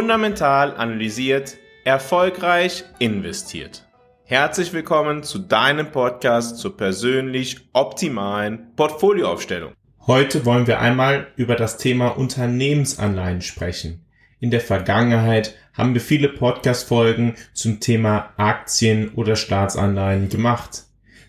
Fundamental 0.00 0.74
analysiert, 0.78 1.58
erfolgreich 1.84 2.84
investiert. 3.00 3.86
Herzlich 4.24 4.72
willkommen 4.72 5.22
zu 5.22 5.38
deinem 5.38 5.92
Podcast 5.92 6.56
zur 6.56 6.74
persönlich 6.74 7.68
optimalen 7.74 8.74
Portfolioaufstellung. 8.76 9.74
Heute 10.06 10.46
wollen 10.46 10.66
wir 10.66 10.80
einmal 10.80 11.26
über 11.36 11.54
das 11.54 11.76
Thema 11.76 12.16
Unternehmensanleihen 12.16 13.42
sprechen. 13.42 14.06
In 14.38 14.50
der 14.50 14.62
Vergangenheit 14.62 15.54
haben 15.74 15.92
wir 15.92 16.00
viele 16.00 16.30
Podcast-Folgen 16.30 17.34
zum 17.52 17.80
Thema 17.80 18.32
Aktien 18.38 19.10
oder 19.16 19.36
Staatsanleihen 19.36 20.30
gemacht. 20.30 20.84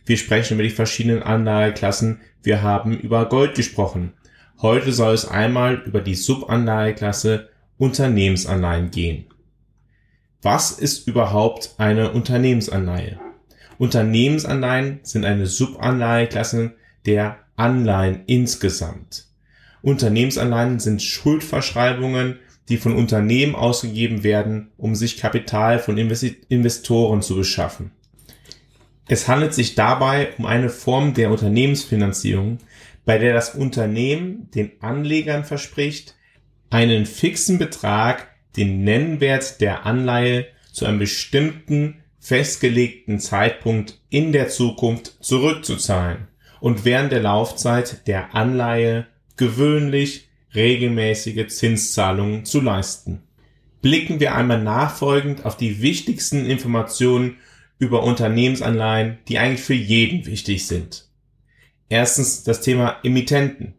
Wir 0.05 0.15
sprechen 0.15 0.53
über 0.53 0.63
die 0.63 0.69
verschiedenen 0.69 1.23
Anlageklassen. 1.23 2.21
Wir 2.41 2.61
haben 2.61 2.97
über 2.97 3.27
Gold 3.27 3.53
gesprochen. 3.53 4.13
Heute 4.61 4.93
soll 4.93 5.13
es 5.13 5.27
einmal 5.27 5.81
über 5.85 5.99
die 5.99 6.15
Subanlageklasse 6.15 7.50
Unternehmensanleihen 7.81 8.91
gehen. 8.91 9.25
Was 10.43 10.69
ist 10.69 11.07
überhaupt 11.07 11.73
eine 11.79 12.11
Unternehmensanleihe? 12.11 13.19
Unternehmensanleihen 13.79 14.99
sind 15.01 15.25
eine 15.25 15.47
Subanleiheklasse 15.47 16.75
der 17.07 17.39
Anleihen 17.55 18.21
insgesamt. 18.27 19.25
Unternehmensanleihen 19.81 20.79
sind 20.79 21.01
Schuldverschreibungen, 21.01 22.37
die 22.69 22.77
von 22.77 22.95
Unternehmen 22.95 23.55
ausgegeben 23.55 24.23
werden, 24.23 24.69
um 24.77 24.93
sich 24.93 25.17
Kapital 25.17 25.79
von 25.79 25.97
Investoren 25.97 27.23
zu 27.23 27.35
beschaffen. 27.35 27.89
Es 29.07 29.27
handelt 29.27 29.55
sich 29.55 29.73
dabei 29.73 30.29
um 30.37 30.45
eine 30.45 30.69
Form 30.69 31.15
der 31.15 31.31
Unternehmensfinanzierung, 31.31 32.59
bei 33.05 33.17
der 33.17 33.33
das 33.33 33.55
Unternehmen 33.55 34.51
den 34.51 34.71
Anlegern 34.81 35.45
verspricht, 35.45 36.13
einen 36.71 37.05
fixen 37.05 37.59
Betrag, 37.59 38.29
den 38.57 38.83
Nennwert 38.83 39.61
der 39.61 39.85
Anleihe 39.85 40.47
zu 40.71 40.85
einem 40.85 40.99
bestimmten 40.99 42.01
festgelegten 42.19 43.19
Zeitpunkt 43.19 43.99
in 44.09 44.31
der 44.31 44.49
Zukunft 44.49 45.17
zurückzuzahlen 45.21 46.27
und 46.59 46.85
während 46.85 47.11
der 47.11 47.21
Laufzeit 47.21 48.07
der 48.07 48.35
Anleihe 48.35 49.07
gewöhnlich 49.37 50.29
regelmäßige 50.55 51.47
Zinszahlungen 51.47 52.45
zu 52.45 52.61
leisten. 52.61 53.23
Blicken 53.81 54.19
wir 54.19 54.35
einmal 54.35 54.61
nachfolgend 54.61 55.45
auf 55.45 55.57
die 55.57 55.81
wichtigsten 55.81 56.45
Informationen 56.45 57.37
über 57.79 58.03
Unternehmensanleihen, 58.03 59.17
die 59.27 59.39
eigentlich 59.39 59.63
für 59.63 59.73
jeden 59.73 60.25
wichtig 60.27 60.67
sind. 60.67 61.09
Erstens 61.89 62.43
das 62.43 62.61
Thema 62.61 62.97
Emittenten. 63.03 63.73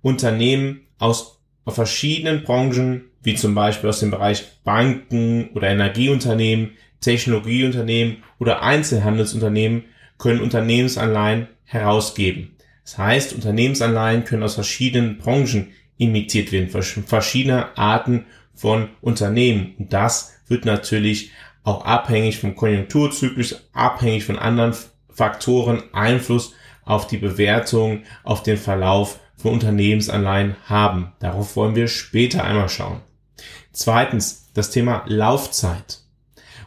Unternehmen 0.00 0.82
aus 0.98 1.41
verschiedenen 1.70 2.42
Branchen, 2.42 3.04
wie 3.22 3.34
zum 3.34 3.54
Beispiel 3.54 3.88
aus 3.88 4.00
dem 4.00 4.10
Bereich 4.10 4.44
Banken 4.64 5.50
oder 5.54 5.68
Energieunternehmen, 5.68 6.72
Technologieunternehmen 7.00 8.18
oder 8.38 8.62
Einzelhandelsunternehmen 8.62 9.84
können 10.18 10.40
Unternehmensanleihen 10.40 11.48
herausgeben. 11.64 12.56
Das 12.84 12.98
heißt, 12.98 13.34
Unternehmensanleihen 13.34 14.24
können 14.24 14.42
aus 14.42 14.54
verschiedenen 14.54 15.18
Branchen 15.18 15.68
imitiert 15.98 16.50
werden, 16.52 16.68
verschiedene 16.68 17.76
Arten 17.76 18.26
von 18.54 18.88
Unternehmen. 19.00 19.74
Und 19.78 19.92
das 19.92 20.34
wird 20.48 20.64
natürlich 20.64 21.30
auch 21.64 21.84
abhängig 21.84 22.38
vom 22.38 22.56
Konjunkturzyklus, 22.56 23.68
abhängig 23.72 24.24
von 24.24 24.38
anderen 24.38 24.74
Faktoren 25.10 25.82
Einfluss 25.92 26.54
auf 26.84 27.06
die 27.06 27.18
Bewertung, 27.18 28.02
auf 28.24 28.42
den 28.42 28.56
Verlauf 28.56 29.20
von 29.36 29.52
Unternehmensanleihen 29.52 30.56
haben. 30.66 31.12
Darauf 31.18 31.56
wollen 31.56 31.74
wir 31.74 31.88
später 31.88 32.44
einmal 32.44 32.68
schauen. 32.68 33.00
Zweitens, 33.72 34.50
das 34.54 34.70
Thema 34.70 35.04
Laufzeit. 35.06 36.00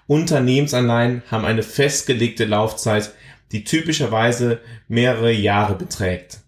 Unternehmensanleihen 0.07 1.23
haben 1.29 1.45
eine 1.45 1.63
festgelegte 1.63 2.45
Laufzeit, 2.45 3.13
die 3.51 3.63
typischerweise 3.63 4.59
mehrere 4.87 5.31
Jahre 5.31 5.75
beträgt. 5.75 6.39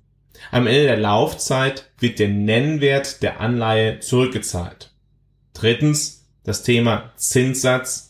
Am 0.51 0.67
Ende 0.67 0.83
der 0.83 0.97
Laufzeit 0.97 1.89
wird 1.99 2.19
der 2.19 2.29
Nennwert 2.29 3.21
der 3.21 3.39
Anleihe 3.39 3.99
zurückgezahlt. 3.99 4.91
Drittens, 5.53 6.25
das 6.43 6.63
Thema 6.63 7.11
Zinssatz. 7.15 8.06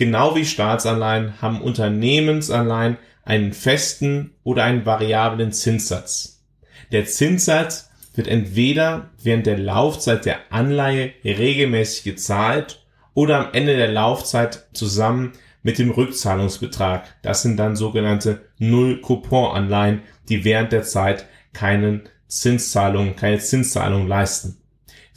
Genau 0.00 0.34
wie 0.34 0.46
Staatsanleihen 0.46 1.42
haben 1.42 1.60
Unternehmensanleihen 1.60 2.96
einen 3.22 3.52
festen 3.52 4.30
oder 4.44 4.64
einen 4.64 4.86
variablen 4.86 5.52
Zinssatz. 5.52 6.42
Der 6.90 7.04
Zinssatz 7.04 7.90
wird 8.14 8.26
entweder 8.26 9.10
während 9.22 9.44
der 9.44 9.58
Laufzeit 9.58 10.24
der 10.24 10.38
Anleihe 10.48 11.12
regelmäßig 11.22 12.04
gezahlt 12.04 12.82
oder 13.12 13.40
am 13.40 13.52
Ende 13.52 13.76
der 13.76 13.92
Laufzeit 13.92 14.68
zusammen 14.72 15.32
mit 15.62 15.78
dem 15.78 15.90
Rückzahlungsbetrag. 15.90 17.04
Das 17.20 17.42
sind 17.42 17.58
dann 17.58 17.76
sogenannte 17.76 18.40
Null-Coupon-Anleihen, 18.56 20.00
die 20.30 20.46
während 20.46 20.72
der 20.72 20.84
Zeit 20.84 21.26
keinen 21.52 22.08
Zinszahlungen, 22.26 23.16
keine 23.16 23.38
Zinszahlungen 23.38 24.08
leisten. 24.08 24.59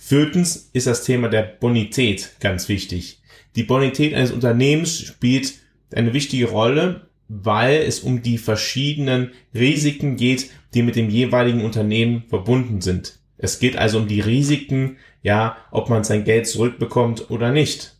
Viertens 0.05 0.69
ist 0.73 0.85
das 0.85 1.05
Thema 1.05 1.29
der 1.29 1.43
Bonität 1.43 2.35
ganz 2.41 2.67
wichtig. 2.67 3.21
Die 3.55 3.63
Bonität 3.63 4.13
eines 4.13 4.33
Unternehmens 4.33 4.99
spielt 4.99 5.53
eine 5.95 6.11
wichtige 6.11 6.49
Rolle, 6.49 7.07
weil 7.29 7.77
es 7.77 8.01
um 8.01 8.21
die 8.21 8.37
verschiedenen 8.37 9.31
Risiken 9.55 10.17
geht, 10.17 10.49
die 10.73 10.81
mit 10.81 10.97
dem 10.97 11.09
jeweiligen 11.09 11.63
Unternehmen 11.63 12.23
verbunden 12.27 12.81
sind. 12.81 13.19
Es 13.37 13.59
geht 13.59 13.77
also 13.77 13.99
um 13.99 14.09
die 14.09 14.19
Risiken, 14.19 14.97
ja, 15.21 15.55
ob 15.71 15.87
man 15.89 16.03
sein 16.03 16.25
Geld 16.25 16.47
zurückbekommt 16.47 17.31
oder 17.31 17.53
nicht. 17.53 17.95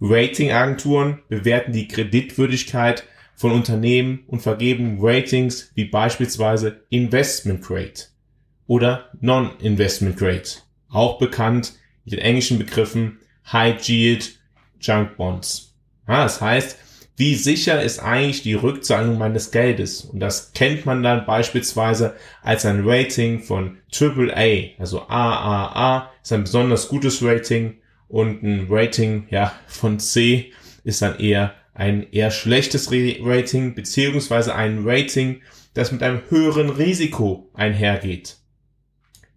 Ratingagenturen 0.00 1.18
bewerten 1.28 1.74
die 1.74 1.86
Kreditwürdigkeit 1.86 3.04
von 3.34 3.52
Unternehmen 3.52 4.20
und 4.26 4.40
vergeben 4.40 4.96
Ratings 5.02 5.70
wie 5.74 5.84
beispielsweise 5.84 6.80
Investment 6.88 7.60
Grade 7.60 8.06
oder 8.66 9.10
Non-Investment 9.20 10.16
Grade, 10.16 10.48
auch 10.96 11.18
bekannt 11.18 11.74
mit 12.04 12.14
den 12.14 12.20
englischen 12.20 12.58
Begriffen 12.58 13.18
High 13.52 13.86
Yield 13.88 14.38
Junk 14.80 15.16
Bonds. 15.16 15.74
Ja, 16.08 16.22
das 16.22 16.40
heißt, 16.40 16.78
wie 17.16 17.34
sicher 17.34 17.82
ist 17.82 17.98
eigentlich 17.98 18.42
die 18.42 18.54
Rückzahlung 18.54 19.16
meines 19.16 19.50
Geldes? 19.50 20.02
Und 20.02 20.20
das 20.20 20.52
kennt 20.52 20.84
man 20.84 21.02
dann 21.02 21.24
beispielsweise 21.24 22.14
als 22.42 22.66
ein 22.66 22.82
Rating 22.86 23.40
von 23.40 23.78
AAA, 23.92 24.78
also 24.78 25.02
AAA 25.08 26.10
ist 26.22 26.32
ein 26.32 26.42
besonders 26.42 26.88
gutes 26.88 27.22
Rating 27.22 27.74
und 28.08 28.42
ein 28.42 28.66
Rating 28.68 29.26
ja 29.30 29.52
von 29.66 29.98
C 29.98 30.52
ist 30.84 31.02
dann 31.02 31.18
eher 31.18 31.54
ein 31.74 32.06
eher 32.10 32.30
schlechtes 32.30 32.90
Rating 32.90 33.74
beziehungsweise 33.74 34.54
ein 34.54 34.82
Rating, 34.86 35.42
das 35.74 35.92
mit 35.92 36.02
einem 36.02 36.22
höheren 36.30 36.70
Risiko 36.70 37.50
einhergeht. 37.54 38.36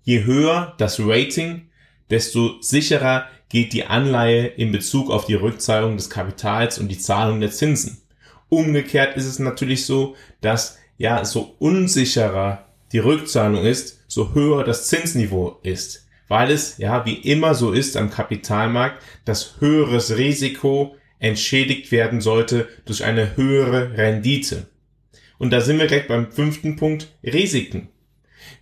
Je 0.09 0.23
höher 0.23 0.73
das 0.79 0.99
Rating, 0.99 1.67
desto 2.09 2.59
sicherer 2.61 3.27
geht 3.47 3.73
die 3.73 3.83
Anleihe 3.83 4.47
in 4.47 4.71
Bezug 4.71 5.11
auf 5.11 5.27
die 5.27 5.35
Rückzahlung 5.35 5.97
des 5.97 6.09
Kapitals 6.09 6.79
und 6.79 6.87
die 6.87 6.97
Zahlung 6.97 7.41
der 7.41 7.51
Zinsen. 7.51 8.01
Umgekehrt 8.49 9.15
ist 9.17 9.27
es 9.27 9.37
natürlich 9.37 9.85
so, 9.85 10.15
dass 10.41 10.79
ja 10.97 11.23
so 11.25 11.55
unsicherer 11.59 12.65
die 12.91 12.97
Rückzahlung 12.97 13.63
ist, 13.63 14.03
so 14.07 14.33
höher 14.33 14.63
das 14.63 14.87
Zinsniveau 14.87 15.59
ist, 15.61 16.07
weil 16.27 16.49
es 16.49 16.79
ja 16.79 17.05
wie 17.05 17.13
immer 17.13 17.53
so 17.53 17.71
ist 17.71 17.95
am 17.95 18.09
Kapitalmarkt, 18.09 19.03
dass 19.25 19.57
höheres 19.59 20.17
Risiko 20.17 20.95
entschädigt 21.19 21.91
werden 21.91 22.19
sollte 22.19 22.67
durch 22.85 23.03
eine 23.03 23.37
höhere 23.37 23.95
Rendite. 23.95 24.65
Und 25.37 25.51
da 25.51 25.61
sind 25.61 25.77
wir 25.77 25.85
gleich 25.85 26.07
beim 26.07 26.31
fünften 26.31 26.77
Punkt, 26.77 27.15
Risiken. 27.23 27.89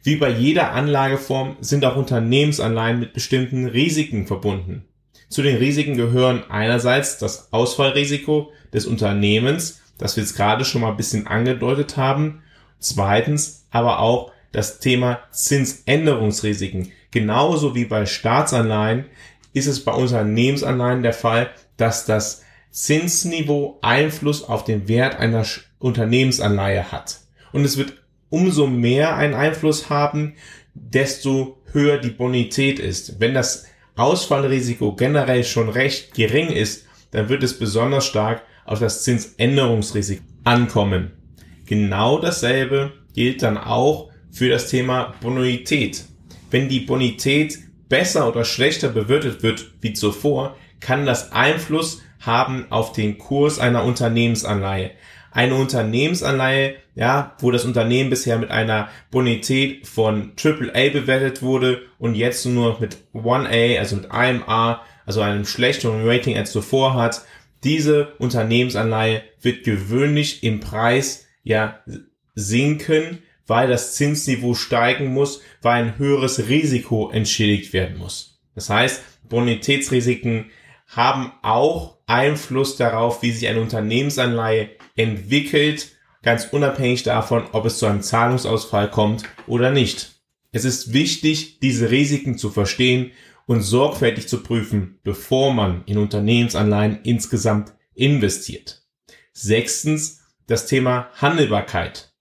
Wie 0.04 0.16
bei 0.16 0.30
jeder 0.30 0.72
Anlageform 0.72 1.57
sind 1.62 1.86
auch 1.86 1.95
Unternehmensanleihen 1.95 3.00
mit 3.00 3.13
bestimmten 3.13 3.68
Risiken 3.68 4.28
verbunden. 4.28 4.86
Zu 5.30 5.42
den 5.42 5.57
Risiken 5.57 5.98
gehören 5.98 6.44
einerseits 6.50 7.18
das 7.18 7.51
Ausfallrisiko 7.51 8.51
des 8.74 8.86
Unternehmens, 8.86 9.81
das 9.98 10.16
wir 10.16 10.24
jetzt 10.24 10.36
gerade 10.36 10.63
schon 10.63 10.81
mal 10.81 10.92
ein 10.92 10.98
bisschen 10.98 11.28
angedeutet 11.28 11.98
haben. 11.98 12.44
Zweitens 12.80 13.66
aber 13.72 14.00
auch 14.00 14.31
das 14.51 14.80
Thema 14.80 15.19
Zinsänderungsrisiken. 15.31 16.92
Genauso 17.12 17.75
wie 17.75 17.86
bei 17.86 18.06
Staatsanleihen 18.06 19.06
ist 19.54 19.68
es 19.68 19.84
bei 19.84 19.92
Unternehmensanleihen 19.92 21.04
der 21.04 21.13
Fall, 21.13 21.50
dass 21.78 22.06
das 22.06 22.44
Zinsniveau 22.72 23.80
Einfluss 23.81 24.44
auf 24.44 24.63
den 24.63 24.88
Wert 24.88 25.18
einer 25.18 25.45
Unternehmensanleihe 25.80 26.92
hat. 26.92 27.19
Und 27.51 27.66
es 27.66 27.78
wird 27.78 27.94
umso 28.29 28.68
mehr 28.68 29.15
einen 29.15 29.33
Einfluss 29.33 29.89
haben, 29.89 30.35
desto 30.74 31.62
höher 31.71 31.97
die 31.97 32.09
Bonität 32.09 32.79
ist. 32.79 33.19
Wenn 33.19 33.33
das 33.33 33.65
Ausfallrisiko 33.95 34.95
generell 34.95 35.44
schon 35.44 35.69
recht 35.69 36.13
gering 36.13 36.50
ist, 36.50 36.85
dann 37.12 37.29
wird 37.29 37.44
es 37.44 37.57
besonders 37.57 38.06
stark 38.06 38.44
auf 38.65 38.79
das 38.79 39.03
Zinsänderungsrisiko 39.03 40.24
ankommen. 40.44 41.12
Genau 41.65 42.19
dasselbe 42.19 42.94
gilt 43.13 43.41
dann 43.41 43.57
auch 43.57 44.09
für 44.31 44.50
das 44.50 44.69
Thema 44.69 45.15
Bonität. 45.21 46.06
Wenn 46.51 46.69
die 46.69 46.81
Bonität 46.81 47.57
besser 47.89 48.27
oder 48.27 48.45
schlechter 48.45 48.89
bewertet 48.89 49.44
wird 49.44 49.71
wie 49.81 49.94
zuvor, 49.94 50.56
kann 50.79 51.06
das 51.06 51.31
Einfluss 51.31 52.01
haben 52.19 52.65
auf 52.69 52.91
den 52.91 53.18
Kurs 53.18 53.59
einer 53.59 53.83
Unternehmensanleihe. 53.83 54.91
Eine 55.31 55.56
Unternehmensanleihe, 55.56 56.75
ja, 56.95 57.35
wo 57.39 57.51
das 57.51 57.65
Unternehmen 57.65 58.09
bisher 58.09 58.38
mit 58.38 58.50
einer 58.50 58.89
Bonität 59.12 59.88
von 59.88 60.33
AAA 60.41 60.89
bewertet 60.89 61.41
wurde 61.41 61.83
und 62.00 62.15
jetzt 62.15 62.45
nur 62.45 62.79
mit 62.79 62.97
1A, 63.13 63.77
also 63.77 63.97
mit 63.97 64.12
einem 64.12 64.44
A, 64.47 64.81
also 65.06 65.21
einem 65.21 65.45
schlechteren 65.45 66.07
Rating 66.07 66.38
als 66.38 66.51
zuvor 66.51 66.95
hat. 66.95 67.24
Diese 67.63 68.13
Unternehmensanleihe 68.19 69.24
wird 69.41 69.63
gewöhnlich 69.63 70.44
im 70.44 70.59
Preis 70.59 71.25
ja 71.44 71.79
sinken, 72.35 73.19
weil 73.47 73.68
das 73.68 73.95
Zinsniveau 73.95 74.53
steigen 74.53 75.07
muss, 75.13 75.41
weil 75.62 75.83
ein 75.83 75.97
höheres 75.97 76.50
Risiko 76.50 77.09
entschädigt 77.09 77.74
werden 77.74 77.97
muss. 77.97 78.39
Das 78.53 78.69
heißt, 78.69 79.01
Bonitätsrisiken 79.29 80.51
haben 80.88 81.31
auch 81.41 81.97
Einfluss 82.06 82.77
darauf, 82.77 83.21
wie 83.21 83.31
sich 83.31 83.47
eine 83.47 83.62
Unternehmensanleihe 83.62 84.69
entwickelt, 84.97 85.94
ganz 86.21 86.49
unabhängig 86.51 87.03
davon, 87.03 87.45
ob 87.53 87.65
es 87.65 87.77
zu 87.77 87.85
einem 87.85 88.01
Zahlungsausfall 88.01 88.91
kommt 88.91 89.23
oder 89.47 89.71
nicht. 89.71 90.21
Es 90.51 90.65
ist 90.65 90.91
wichtig, 90.91 91.59
diese 91.59 91.89
Risiken 91.89 92.38
zu 92.38 92.49
verstehen 92.49 93.11
und 93.45 93.61
sorgfältig 93.61 94.27
zu 94.27 94.44
prüfen, 94.44 94.99
bevor 95.03 95.53
man 95.53 95.83
in 95.85 95.97
Unternehmensanleihen 95.97 96.99
insgesamt 97.03 97.73
investiert. 97.94 98.83
Sechstens, 99.31 100.21
das 100.47 100.65
Thema 100.65 101.09
Handelbarkeit. 101.15 102.13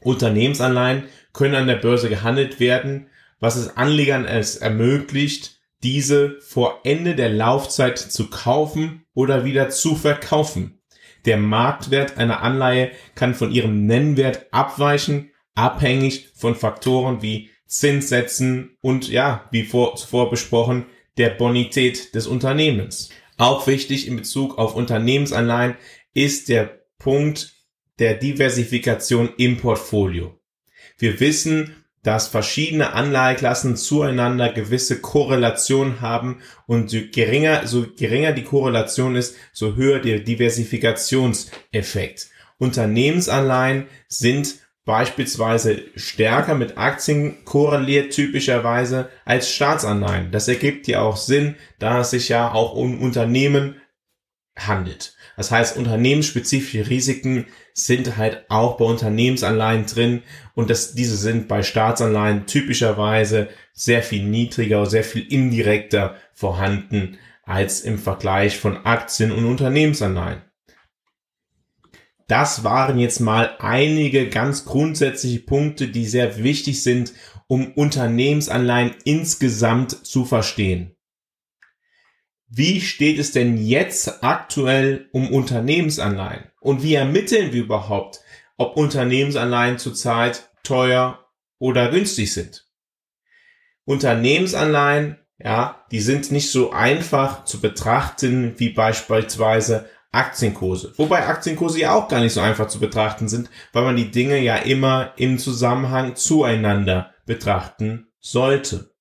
Unternehmensanleihen 0.00 1.04
können 1.32 1.54
an 1.54 1.66
der 1.66 1.76
Börse 1.76 2.08
gehandelt 2.08 2.60
werden, 2.60 3.08
was 3.40 3.56
es 3.56 3.76
Anlegern 3.76 4.24
es 4.24 4.56
ermöglicht, 4.56 5.60
diese 5.82 6.40
vor 6.40 6.80
Ende 6.84 7.14
der 7.14 7.28
Laufzeit 7.28 7.98
zu 7.98 8.30
kaufen 8.30 9.04
oder 9.14 9.44
wieder 9.44 9.68
zu 9.68 9.94
verkaufen. 9.94 10.75
Der 11.26 11.36
Marktwert 11.36 12.16
einer 12.16 12.42
Anleihe 12.42 12.92
kann 13.14 13.34
von 13.34 13.52
ihrem 13.52 13.86
Nennwert 13.86 14.46
abweichen, 14.52 15.30
abhängig 15.54 16.30
von 16.34 16.54
Faktoren 16.54 17.20
wie 17.20 17.50
Zinssätzen 17.66 18.76
und 18.80 19.08
ja, 19.08 19.48
wie 19.50 19.64
vor, 19.64 19.96
zuvor 19.96 20.30
besprochen, 20.30 20.86
der 21.18 21.30
Bonität 21.30 22.14
des 22.14 22.26
Unternehmens. 22.26 23.10
Auch 23.38 23.66
wichtig 23.66 24.06
in 24.06 24.16
Bezug 24.16 24.56
auf 24.56 24.76
Unternehmensanleihen 24.76 25.76
ist 26.14 26.48
der 26.48 26.80
Punkt 26.98 27.54
der 27.98 28.14
Diversifikation 28.14 29.30
im 29.36 29.56
Portfolio. 29.56 30.38
Wir 30.98 31.18
wissen, 31.20 31.84
dass 32.06 32.28
verschiedene 32.28 32.92
Anleiheklassen 32.92 33.76
zueinander 33.76 34.52
gewisse 34.52 35.00
Korrelationen 35.00 36.00
haben 36.00 36.40
und 36.66 36.88
so 36.88 36.98
geringer, 37.12 37.66
so 37.66 37.84
geringer 37.98 38.30
die 38.30 38.44
Korrelation 38.44 39.16
ist, 39.16 39.34
so 39.52 39.74
höher 39.74 39.98
der 39.98 40.20
Diversifikationseffekt. 40.20 42.28
Unternehmensanleihen 42.58 43.86
sind 44.06 44.54
beispielsweise 44.84 45.82
stärker 45.96 46.54
mit 46.54 46.78
Aktien 46.78 47.44
korreliert 47.44 48.12
typischerweise 48.12 49.08
als 49.24 49.50
Staatsanleihen. 49.50 50.30
Das 50.30 50.46
ergibt 50.46 50.86
ja 50.86 51.02
auch 51.02 51.16
Sinn, 51.16 51.56
da 51.80 52.02
es 52.02 52.10
sich 52.10 52.28
ja 52.28 52.52
auch 52.52 52.76
um 52.76 53.02
Unternehmen 53.02 53.80
handelt. 54.56 55.14
Das 55.36 55.50
heißt, 55.50 55.76
unternehmensspezifische 55.76 56.88
Risiken 56.88 57.46
sind 57.74 58.16
halt 58.16 58.46
auch 58.48 58.78
bei 58.78 58.86
Unternehmensanleihen 58.86 59.86
drin 59.86 60.22
und 60.54 60.70
das, 60.70 60.94
diese 60.94 61.16
sind 61.16 61.46
bei 61.46 61.62
Staatsanleihen 61.62 62.46
typischerweise 62.46 63.48
sehr 63.74 64.02
viel 64.02 64.24
niedriger, 64.24 64.86
sehr 64.86 65.04
viel 65.04 65.30
indirekter 65.30 66.16
vorhanden 66.32 67.18
als 67.42 67.82
im 67.82 67.98
Vergleich 67.98 68.58
von 68.58 68.84
Aktien 68.86 69.30
und 69.30 69.44
Unternehmensanleihen. 69.44 70.42
Das 72.28 72.64
waren 72.64 72.98
jetzt 72.98 73.20
mal 73.20 73.54
einige 73.60 74.28
ganz 74.28 74.64
grundsätzliche 74.64 75.40
Punkte, 75.40 75.86
die 75.86 76.06
sehr 76.06 76.42
wichtig 76.42 76.82
sind, 76.82 77.12
um 77.46 77.72
Unternehmensanleihen 77.72 78.96
insgesamt 79.04 80.04
zu 80.04 80.24
verstehen. 80.24 80.95
Wie 82.56 82.80
steht 82.80 83.18
es 83.18 83.32
denn 83.32 83.58
jetzt 83.58 84.24
aktuell 84.24 85.10
um 85.12 85.30
Unternehmensanleihen? 85.30 86.44
Und 86.58 86.82
wie 86.82 86.94
ermitteln 86.94 87.52
wir 87.52 87.62
überhaupt, 87.64 88.20
ob 88.56 88.78
Unternehmensanleihen 88.78 89.76
zurzeit 89.76 90.48
teuer 90.62 91.28
oder 91.58 91.90
günstig 91.90 92.32
sind? 92.32 92.66
Unternehmensanleihen, 93.84 95.18
ja, 95.38 95.84
die 95.90 96.00
sind 96.00 96.32
nicht 96.32 96.50
so 96.50 96.72
einfach 96.72 97.44
zu 97.44 97.60
betrachten 97.60 98.54
wie 98.56 98.70
beispielsweise 98.70 99.90
Aktienkurse. 100.10 100.94
Wobei 100.96 101.26
Aktienkurse 101.26 101.80
ja 101.80 101.92
auch 101.92 102.08
gar 102.08 102.20
nicht 102.20 102.32
so 102.32 102.40
einfach 102.40 102.68
zu 102.68 102.80
betrachten 102.80 103.28
sind, 103.28 103.50
weil 103.74 103.84
man 103.84 103.96
die 103.96 104.10
Dinge 104.10 104.38
ja 104.38 104.56
immer 104.56 105.12
im 105.18 105.38
Zusammenhang 105.38 106.16
zueinander 106.16 107.12
betrachten 107.26 108.06
sollte. 108.18 108.94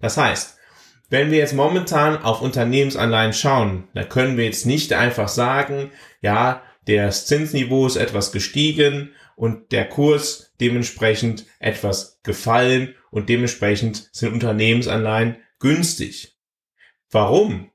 Das 0.00 0.16
heißt, 0.16 0.56
wenn 1.10 1.30
wir 1.30 1.38
jetzt 1.38 1.54
momentan 1.54 2.22
auf 2.22 2.40
Unternehmensanleihen 2.40 3.32
schauen, 3.32 3.88
da 3.94 4.04
können 4.04 4.36
wir 4.36 4.44
jetzt 4.44 4.64
nicht 4.64 4.92
einfach 4.92 5.28
sagen, 5.28 5.90
ja, 6.22 6.62
das 6.86 7.26
Zinsniveau 7.26 7.86
ist 7.86 7.96
etwas 7.96 8.32
gestiegen 8.32 9.12
und 9.36 9.72
der 9.72 9.88
Kurs 9.88 10.52
dementsprechend 10.60 11.46
etwas 11.58 12.20
gefallen 12.22 12.94
und 13.10 13.28
dementsprechend 13.28 14.08
sind 14.12 14.32
Unternehmensanleihen 14.32 15.36
günstig. 15.58 16.36
Warum? 17.10 17.70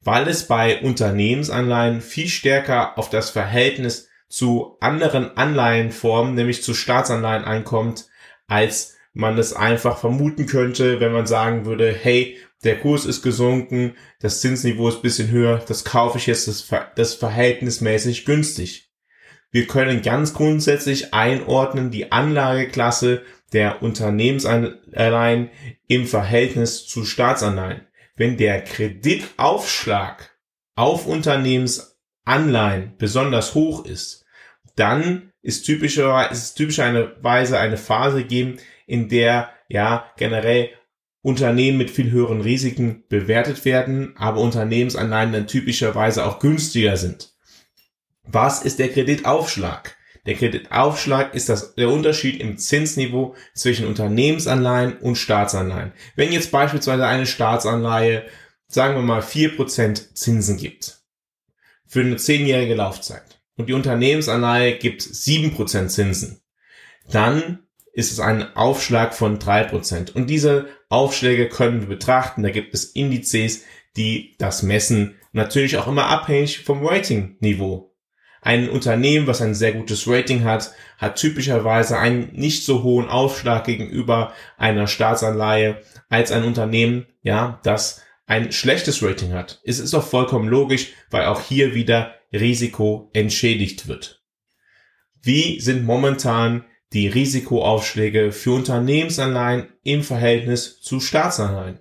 Weil 0.00 0.26
es 0.26 0.48
bei 0.48 0.80
Unternehmensanleihen 0.80 2.00
viel 2.00 2.28
stärker 2.28 2.98
auf 2.98 3.08
das 3.08 3.30
Verhältnis 3.30 4.08
zu 4.28 4.76
anderen 4.80 5.36
Anleihenformen, 5.36 6.34
nämlich 6.34 6.64
zu 6.64 6.74
Staatsanleihen 6.74 7.44
einkommt, 7.44 8.06
als 8.48 8.96
man 9.12 9.38
es 9.38 9.52
einfach 9.52 9.98
vermuten 9.98 10.46
könnte, 10.46 10.98
wenn 10.98 11.12
man 11.12 11.26
sagen 11.26 11.64
würde, 11.66 11.92
hey, 11.92 12.38
der 12.64 12.78
Kurs 12.78 13.04
ist 13.04 13.22
gesunken, 13.22 13.96
das 14.20 14.40
Zinsniveau 14.40 14.88
ist 14.88 15.02
bisschen 15.02 15.30
höher, 15.30 15.62
das 15.66 15.84
kaufe 15.84 16.18
ich 16.18 16.26
jetzt 16.26 16.48
das, 16.48 16.66
das 16.96 17.14
verhältnismäßig 17.14 18.24
günstig. 18.24 18.90
Wir 19.50 19.66
können 19.66 20.02
ganz 20.02 20.32
grundsätzlich 20.32 21.12
einordnen 21.12 21.90
die 21.90 22.10
Anlageklasse 22.10 23.22
der 23.52 23.82
Unternehmensanleihen 23.82 25.50
im 25.86 26.06
Verhältnis 26.06 26.86
zu 26.86 27.04
Staatsanleihen. 27.04 27.86
Wenn 28.16 28.36
der 28.38 28.62
Kreditaufschlag 28.62 30.30
auf 30.74 31.06
Unternehmensanleihen 31.06 32.94
besonders 32.96 33.54
hoch 33.54 33.84
ist, 33.84 34.24
dann 34.76 35.32
ist 35.42 35.64
typischerweise, 35.64 36.32
ist 36.32 36.54
typischerweise 36.54 37.58
eine 37.58 37.76
Phase 37.76 38.22
gegeben, 38.22 38.56
in 38.86 39.08
der 39.08 39.50
ja 39.68 40.10
generell 40.16 40.70
Unternehmen 41.22 41.78
mit 41.78 41.90
viel 41.90 42.10
höheren 42.10 42.40
Risiken 42.40 43.04
bewertet 43.08 43.64
werden, 43.64 44.14
aber 44.16 44.40
Unternehmensanleihen 44.40 45.32
dann 45.32 45.46
typischerweise 45.46 46.26
auch 46.26 46.40
günstiger 46.40 46.96
sind. 46.96 47.32
Was 48.24 48.62
ist 48.62 48.78
der 48.78 48.88
Kreditaufschlag? 48.88 49.96
Der 50.26 50.34
Kreditaufschlag 50.34 51.34
ist 51.34 51.48
das, 51.48 51.74
der 51.74 51.88
Unterschied 51.88 52.40
im 52.40 52.58
Zinsniveau 52.58 53.34
zwischen 53.54 53.86
Unternehmensanleihen 53.86 54.98
und 54.98 55.16
Staatsanleihen. 55.16 55.92
Wenn 56.14 56.32
jetzt 56.32 56.52
beispielsweise 56.52 57.06
eine 57.06 57.26
Staatsanleihe, 57.26 58.24
sagen 58.68 58.94
wir 58.94 59.02
mal, 59.02 59.22
vier 59.22 59.56
Prozent 59.56 60.16
Zinsen 60.16 60.56
gibt, 60.56 61.02
für 61.86 62.00
eine 62.00 62.16
zehnjährige 62.16 62.74
Laufzeit, 62.74 63.40
und 63.56 63.68
die 63.68 63.74
Unternehmensanleihe 63.74 64.78
gibt 64.78 65.02
sieben 65.02 65.54
Prozent 65.54 65.90
Zinsen, 65.90 66.40
dann 67.10 67.66
ist 67.92 68.10
es 68.10 68.20
ein 68.20 68.56
Aufschlag 68.56 69.14
von 69.14 69.38
drei 69.38 69.64
Prozent. 69.64 70.14
Und 70.16 70.28
diese 70.28 70.68
Aufschläge 70.88 71.48
können 71.48 71.80
wir 71.80 71.88
betrachten. 71.88 72.42
Da 72.42 72.50
gibt 72.50 72.74
es 72.74 72.84
Indizes, 72.84 73.64
die 73.96 74.34
das 74.38 74.62
messen. 74.62 75.16
Natürlich 75.32 75.76
auch 75.76 75.86
immer 75.86 76.06
abhängig 76.06 76.64
vom 76.64 76.84
Ratingniveau. 76.84 77.94
Ein 78.40 78.70
Unternehmen, 78.70 79.28
was 79.28 79.40
ein 79.40 79.54
sehr 79.54 79.72
gutes 79.72 80.08
Rating 80.08 80.42
hat, 80.42 80.72
hat 80.98 81.16
typischerweise 81.16 81.96
einen 81.98 82.32
nicht 82.32 82.64
so 82.64 82.82
hohen 82.82 83.08
Aufschlag 83.08 83.64
gegenüber 83.64 84.32
einer 84.56 84.88
Staatsanleihe 84.88 85.80
als 86.08 86.32
ein 86.32 86.42
Unternehmen, 86.42 87.06
ja, 87.22 87.60
das 87.62 88.02
ein 88.26 88.50
schlechtes 88.50 89.02
Rating 89.02 89.32
hat. 89.32 89.60
Es 89.64 89.78
ist 89.78 89.94
auch 89.94 90.04
vollkommen 90.04 90.48
logisch, 90.48 90.92
weil 91.10 91.26
auch 91.26 91.40
hier 91.40 91.74
wieder 91.74 92.14
Risiko 92.32 93.10
entschädigt 93.12 93.86
wird. 93.86 94.22
Wie 95.22 95.60
sind 95.60 95.84
momentan 95.84 96.64
die 96.92 97.08
Risikoaufschläge 97.08 98.32
für 98.32 98.52
Unternehmensanleihen 98.52 99.68
im 99.82 100.02
Verhältnis 100.02 100.80
zu 100.80 101.00
Staatsanleihen. 101.00 101.80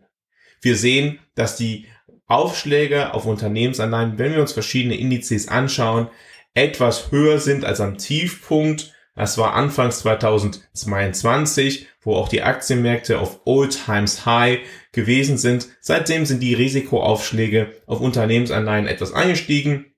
Wir 0.61 0.75
sehen, 0.75 1.19
dass 1.35 1.55
die 1.55 1.87
Aufschläge 2.27 3.13
auf 3.13 3.25
Unternehmensanleihen, 3.25 4.17
wenn 4.17 4.33
wir 4.33 4.41
uns 4.41 4.53
verschiedene 4.53 4.95
Indizes 4.95 5.47
anschauen, 5.47 6.07
etwas 6.53 7.11
höher 7.11 7.39
sind 7.39 7.65
als 7.65 7.81
am 7.81 7.97
Tiefpunkt 7.97 8.93
Das 9.13 9.37
war 9.37 9.53
anfangs 9.53 9.99
2022, 9.99 11.87
wo 12.01 12.15
auch 12.15 12.29
die 12.29 12.41
Aktienmärkte 12.41 13.19
auf 13.19 13.41
Old 13.45 13.85
Times 13.85 14.25
High 14.25 14.61
gewesen 14.93 15.37
sind. 15.37 15.67
Seitdem 15.81 16.25
sind 16.25 16.41
die 16.41 16.53
Risikoaufschläge 16.53 17.73
auf 17.85 17.99
Unternehmensanleihen 17.99 18.87
etwas 18.87 19.13
angestiegen. 19.13 19.93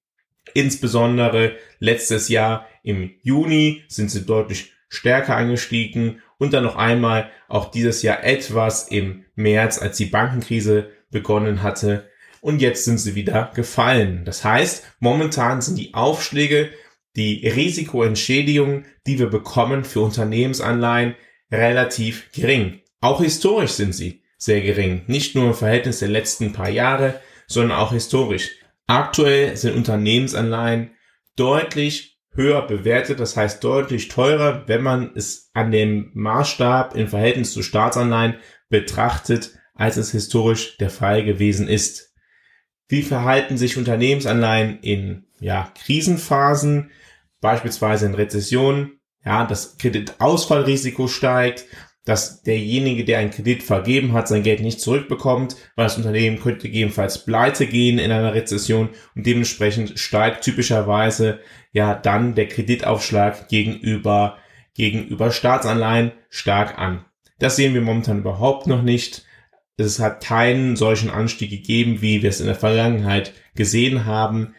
Insbesondere 0.53 1.55
letztes 1.79 2.27
Jahr 2.27 2.67
im 2.83 3.11
Juni 3.21 3.83
sind 3.87 4.11
sie 4.11 4.25
deutlich 4.25 4.72
stärker 4.93 5.35
angestiegen 5.35 6.21
und 6.37 6.53
dann 6.53 6.63
noch 6.63 6.75
einmal 6.75 7.31
auch 7.47 7.71
dieses 7.71 8.03
Jahr 8.03 8.23
etwas 8.23 8.87
im 8.87 9.25
März, 9.35 9.81
als 9.81 9.97
die 9.97 10.05
Bankenkrise 10.05 10.91
begonnen 11.09 11.63
hatte. 11.63 12.09
Und 12.41 12.61
jetzt 12.61 12.85
sind 12.85 12.99
sie 12.99 13.15
wieder 13.15 13.51
gefallen. 13.55 14.23
Das 14.25 14.43
heißt, 14.43 14.83
momentan 14.99 15.61
sind 15.61 15.77
die 15.77 15.93
Aufschläge 15.93 16.69
die 17.15 17.47
Risikoentschädigung, 17.47 18.85
die 19.07 19.19
wir 19.19 19.27
bekommen 19.27 19.83
für 19.83 20.01
Unternehmensanleihen, 20.01 21.15
relativ 21.51 22.31
gering. 22.31 22.81
Auch 23.01 23.21
historisch 23.21 23.71
sind 23.71 23.93
sie 23.93 24.23
sehr 24.37 24.61
gering. 24.61 25.03
Nicht 25.07 25.35
nur 25.35 25.47
im 25.47 25.53
Verhältnis 25.53 25.99
der 25.99 26.09
letzten 26.09 26.53
paar 26.53 26.69
Jahre, 26.69 27.19
sondern 27.47 27.77
auch 27.77 27.91
historisch. 27.93 28.51
Aktuell 28.87 29.55
sind 29.55 29.75
Unternehmensanleihen 29.75 30.91
deutlich 31.35 32.12
höher 32.33 32.65
bewertet, 32.65 33.19
das 33.19 33.37
heißt 33.37 33.63
deutlich 33.63 34.07
teurer, 34.07 34.63
wenn 34.67 34.81
man 34.81 35.11
es 35.15 35.49
an 35.53 35.71
dem 35.71 36.11
Maßstab 36.13 36.95
im 36.95 37.07
Verhältnis 37.07 37.53
zu 37.53 37.61
Staatsanleihen 37.61 38.35
betrachtet, 38.69 39.57
als 39.75 39.97
es 39.97 40.11
historisch 40.11 40.77
der 40.77 40.89
Fall 40.89 41.23
gewesen 41.23 41.67
ist. 41.67 42.13
Wie 42.87 43.01
verhalten 43.01 43.57
sich 43.57 43.77
Unternehmensanleihen 43.77 44.79
in 44.81 45.25
ja, 45.39 45.71
Krisenphasen? 45.83 46.91
beispielsweise 47.43 48.07
in 48.07 48.15
Rezessionen, 48.15 48.99
ja, 49.23 49.45
das 49.45 49.77
Kreditausfallrisiko 49.77 51.07
steigt, 51.07 51.65
dass 52.05 52.43
derjenige, 52.43 53.05
der 53.05 53.19
einen 53.19 53.31
Kredit 53.31 53.63
vergeben 53.63 54.13
hat, 54.13 54.27
sein 54.27 54.43
Geld 54.43 54.59
nicht 54.59 54.81
zurückbekommt, 54.81 55.55
weil 55.75 55.85
das 55.85 55.97
Unternehmen 55.97 56.39
könnte 56.39 56.67
gegebenenfalls 56.67 57.25
pleite 57.25 57.65
gehen 57.65 57.97
in 57.97 58.11
einer 58.11 58.33
Rezession 58.33 58.89
und 59.15 59.25
dementsprechend 59.25 59.97
steigt 59.97 60.43
typischerweise 60.43 61.39
ja 61.71 61.95
dann 61.95 62.35
der 62.35 62.47
Kreditaufschlag 62.47 63.47
gegenüber, 63.47 64.37
gegenüber 64.73 65.31
Staatsanleihen 65.31 66.11
stark 66.29 66.77
an. 66.77 67.05
Das 67.39 67.55
sehen 67.55 67.73
wir 67.73 67.81
momentan 67.81 68.19
überhaupt 68.19 68.67
noch 68.67 68.81
nicht. 68.81 69.25
Es 69.77 69.99
hat 69.99 70.23
keinen 70.23 70.75
solchen 70.75 71.09
Anstieg 71.09 71.49
gegeben, 71.49 72.01
wie 72.01 72.21
wir 72.21 72.29
es 72.29 72.41
in 72.41 72.47
der 72.47 72.55
Vergangenheit 72.55 73.33
gesehen 73.55 74.05
haben. 74.05 74.55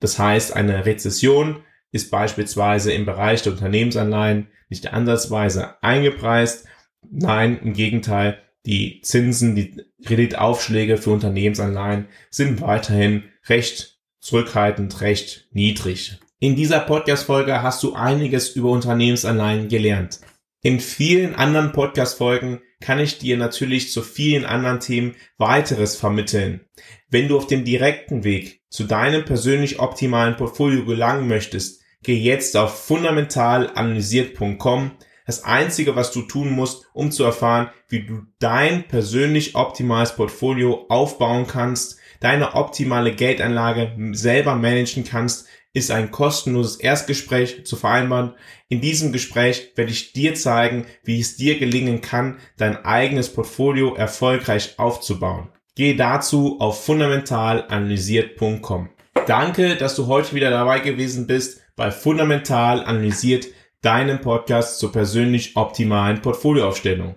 Das 0.00 0.18
heißt, 0.18 0.56
eine 0.56 0.86
Rezession 0.86 1.62
ist 1.92 2.10
beispielsweise 2.10 2.92
im 2.92 3.06
Bereich 3.06 3.42
der 3.42 3.52
Unternehmensanleihen 3.52 4.48
nicht 4.68 4.92
ansatzweise 4.92 5.82
eingepreist. 5.82 6.66
Nein, 7.10 7.58
im 7.62 7.72
Gegenteil, 7.72 8.38
die 8.66 9.00
Zinsen, 9.02 9.54
die 9.54 9.82
Kreditaufschläge 10.04 10.96
für 10.96 11.10
Unternehmensanleihen 11.10 12.06
sind 12.30 12.60
weiterhin 12.60 13.24
recht 13.48 13.98
zurückhaltend, 14.20 15.00
recht 15.00 15.48
niedrig. 15.52 16.18
In 16.38 16.56
dieser 16.56 16.80
Podcast-Folge 16.80 17.62
hast 17.62 17.82
du 17.82 17.94
einiges 17.94 18.50
über 18.50 18.70
Unternehmensanleihen 18.70 19.68
gelernt. 19.68 20.20
In 20.62 20.80
vielen 20.80 21.34
anderen 21.34 21.72
Podcast-Folgen 21.72 22.60
kann 22.80 22.98
ich 22.98 23.18
dir 23.18 23.36
natürlich 23.36 23.92
zu 23.92 24.02
vielen 24.02 24.44
anderen 24.44 24.80
Themen 24.80 25.14
weiteres 25.38 25.94
vermitteln. 25.96 26.60
Wenn 27.08 27.28
du 27.28 27.36
auf 27.36 27.46
dem 27.46 27.64
direkten 27.64 28.24
Weg 28.24 28.62
zu 28.68 28.82
deinem 28.84 29.24
persönlich 29.24 29.78
optimalen 29.78 30.36
Portfolio 30.36 30.84
gelangen 30.84 31.28
möchtest, 31.28 31.82
geh 32.02 32.16
jetzt 32.16 32.56
auf 32.56 32.84
fundamentalanalysiert.com. 32.84 34.90
Das 35.26 35.44
einzige, 35.44 35.96
was 35.96 36.12
du 36.12 36.22
tun 36.22 36.50
musst, 36.50 36.86
um 36.94 37.10
zu 37.10 37.24
erfahren, 37.24 37.70
wie 37.88 38.06
du 38.06 38.22
dein 38.38 38.86
persönlich 38.86 39.56
optimales 39.56 40.14
Portfolio 40.14 40.86
aufbauen 40.88 41.48
kannst, 41.48 41.98
deine 42.20 42.54
optimale 42.54 43.12
Geldanlage 43.12 43.92
selber 44.12 44.54
managen 44.54 45.04
kannst, 45.04 45.48
ist 45.72 45.90
ein 45.90 46.10
kostenloses 46.10 46.76
Erstgespräch 46.76 47.66
zu 47.66 47.76
vereinbaren. 47.76 48.32
In 48.68 48.80
diesem 48.80 49.12
Gespräch 49.12 49.72
werde 49.74 49.90
ich 49.90 50.14
dir 50.14 50.34
zeigen, 50.34 50.86
wie 51.04 51.20
es 51.20 51.36
dir 51.36 51.58
gelingen 51.58 52.00
kann, 52.00 52.38
dein 52.56 52.82
eigenes 52.84 53.30
Portfolio 53.30 53.94
erfolgreich 53.94 54.78
aufzubauen. 54.78 55.50
Gehe 55.74 55.96
dazu 55.96 56.58
auf 56.60 56.82
fundamentalanalysiert.com. 56.86 58.88
Danke, 59.26 59.76
dass 59.76 59.96
du 59.96 60.06
heute 60.06 60.34
wieder 60.34 60.50
dabei 60.50 60.78
gewesen 60.78 61.26
bist 61.26 61.60
bei 61.74 61.90
Fundamental 61.90 62.84
Analysiert, 62.84 63.48
deinem 63.86 64.20
Podcast 64.20 64.80
zur 64.80 64.90
persönlich 64.90 65.54
optimalen 65.54 66.20
Portfolioaufstellung. 66.20 67.14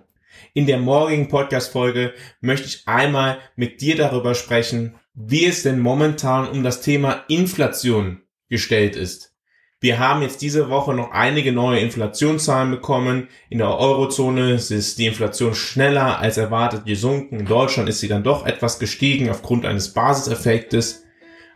In 0.54 0.66
der 0.66 0.78
morgigen 0.78 1.26
Podcast-Folge 1.26 2.14
möchte 2.40 2.68
ich 2.68 2.86
einmal 2.86 3.38
mit 3.56 3.80
dir 3.80 3.96
darüber 3.96 4.36
sprechen, 4.36 4.94
wie 5.12 5.46
es 5.46 5.64
denn 5.64 5.80
momentan 5.80 6.48
um 6.48 6.62
das 6.62 6.80
Thema 6.80 7.24
Inflation 7.26 8.22
gestellt 8.48 8.94
ist. 8.94 9.34
Wir 9.80 9.98
haben 9.98 10.22
jetzt 10.22 10.42
diese 10.42 10.70
Woche 10.70 10.94
noch 10.94 11.10
einige 11.10 11.50
neue 11.50 11.80
Inflationszahlen 11.80 12.70
bekommen. 12.70 13.26
In 13.48 13.58
der 13.58 13.76
Eurozone 13.76 14.52
ist 14.52 14.96
die 14.96 15.06
Inflation 15.06 15.56
schneller 15.56 16.20
als 16.20 16.36
erwartet 16.36 16.84
gesunken. 16.84 17.40
In 17.40 17.46
Deutschland 17.46 17.88
ist 17.88 17.98
sie 17.98 18.06
dann 18.06 18.22
doch 18.22 18.46
etwas 18.46 18.78
gestiegen 18.78 19.28
aufgrund 19.28 19.66
eines 19.66 19.92
Basiseffektes. 19.92 21.02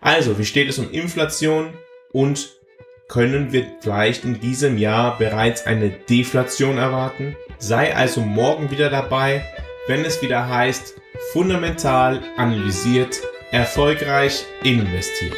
Also, 0.00 0.40
wie 0.40 0.44
steht 0.44 0.68
es 0.68 0.80
um 0.80 0.90
Inflation 0.90 1.75
und 2.12 2.63
können 3.09 3.53
wir 3.53 3.67
vielleicht 3.81 4.25
in 4.25 4.41
diesem 4.41 4.79
Jahr 4.79 5.19
bereits 5.19 5.67
eine 5.67 5.91
Deflation 5.91 6.79
erwarten? 6.79 7.37
Sei 7.59 7.95
also 7.95 8.21
morgen 8.21 8.71
wieder 8.71 8.91
dabei, 8.91 9.45
wenn 9.87 10.05
es 10.05 10.23
wieder 10.23 10.49
heißt, 10.49 10.95
fundamental 11.33 12.21
analysiert, 12.37 13.21
erfolgreich 13.53 14.45
investiert. 14.63 15.37